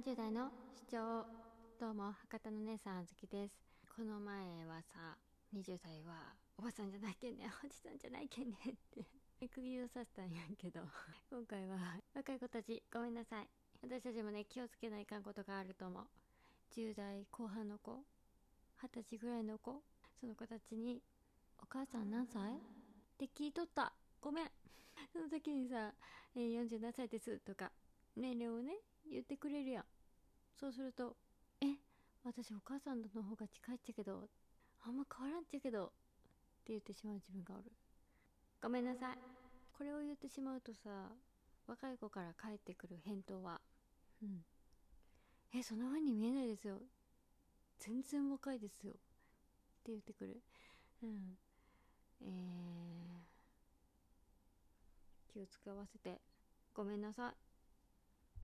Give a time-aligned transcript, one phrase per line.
[0.00, 0.48] 30代の
[0.88, 1.26] 主張
[1.78, 3.54] どうも博多の姉さんあずきです。
[3.94, 5.18] この前はさ
[5.54, 9.04] 20代はおばさんじゃないけんね おじさんじゃないけんねって。
[9.52, 10.80] 釘を刺したんやけど。
[11.28, 13.48] 今回は若い子たちごめんなさい。
[13.82, 16.08] 私たちもね気をつけないかんことがあると思う。
[16.70, 18.02] 10代後半の子
[18.78, 19.82] 20歳ぐらいの子
[20.18, 21.02] その子たちに
[21.60, 22.60] 「お母さん何歳?」っ
[23.18, 23.92] て聞いとった。
[24.22, 24.50] ごめん。
[25.12, 25.92] その時にさ
[26.34, 27.70] 「えー、47歳です」とか
[28.16, 28.74] 年齢をね
[29.10, 29.84] 言ってくれるやん。
[30.54, 31.16] そうすると
[31.60, 31.76] 「え
[32.24, 34.28] 私お母さんの方が近いっちゃけど
[34.82, 35.90] あんま変わらんっちゃけど」っ
[36.64, 37.72] て言ってしまう自分がおる。
[38.62, 39.18] ごめんなさい。
[39.72, 41.10] これを言ってしまうとさ
[41.66, 43.60] 若い子から返ってくる返答は
[44.22, 44.44] 「うん
[45.52, 46.80] えそんな風に見えないですよ。
[47.78, 48.96] 全然若いですよ」っ
[49.82, 50.42] て言ってくる。
[51.02, 51.38] うん。
[52.22, 56.20] えー、気を使わせて。
[56.74, 57.49] ごめんなさい。